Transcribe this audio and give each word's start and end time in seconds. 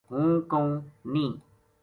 ہوں 0.09 0.29
کہوں’ 0.49 0.73
نیہہ‘ 1.11 1.31